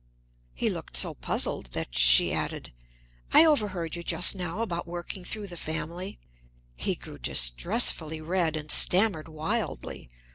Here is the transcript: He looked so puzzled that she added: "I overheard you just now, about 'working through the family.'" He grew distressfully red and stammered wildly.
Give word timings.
He 0.55 0.67
looked 0.71 0.97
so 0.97 1.13
puzzled 1.13 1.67
that 1.73 1.93
she 1.95 2.33
added: 2.33 2.73
"I 3.33 3.45
overheard 3.45 3.95
you 3.95 4.01
just 4.01 4.33
now, 4.35 4.61
about 4.61 4.87
'working 4.87 5.23
through 5.23 5.45
the 5.45 5.57
family.'" 5.57 6.17
He 6.75 6.95
grew 6.95 7.19
distressfully 7.19 8.19
red 8.19 8.55
and 8.55 8.71
stammered 8.71 9.27
wildly. 9.27 10.09